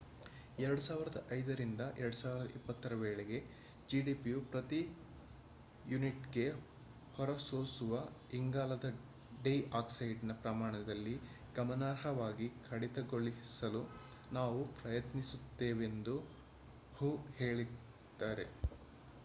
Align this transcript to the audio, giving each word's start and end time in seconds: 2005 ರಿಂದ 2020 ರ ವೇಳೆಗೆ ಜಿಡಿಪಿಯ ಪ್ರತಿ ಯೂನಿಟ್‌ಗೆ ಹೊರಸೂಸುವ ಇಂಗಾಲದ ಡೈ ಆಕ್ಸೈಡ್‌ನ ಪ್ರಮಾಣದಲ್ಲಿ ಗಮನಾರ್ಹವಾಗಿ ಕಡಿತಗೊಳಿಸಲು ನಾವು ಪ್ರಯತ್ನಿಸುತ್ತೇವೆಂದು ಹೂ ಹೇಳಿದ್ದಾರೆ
2005 0.59 1.55
ರಿಂದ 1.57 1.81
2020 1.97 2.45
ರ 2.85 3.01
ವೇಳೆಗೆ 3.01 3.39
ಜಿಡಿಪಿಯ 3.89 4.37
ಪ್ರತಿ 4.47 4.79
ಯೂನಿಟ್‌ಗೆ 5.85 6.45
ಹೊರಸೂಸುವ 7.13 7.99
ಇಂಗಾಲದ 8.33 8.89
ಡೈ 9.41 9.55
ಆಕ್ಸೈಡ್‌ನ 9.73 10.35
ಪ್ರಮಾಣದಲ್ಲಿ 10.41 11.15
ಗಮನಾರ್ಹವಾಗಿ 11.55 12.47
ಕಡಿತಗೊಳಿಸಲು 12.69 13.83
ನಾವು 14.31 14.63
ಪ್ರಯತ್ನಿಸುತ್ತೇವೆಂದು 14.81 16.17
ಹೂ 16.93 17.11
ಹೇಳಿದ್ದಾರೆ 17.39 18.47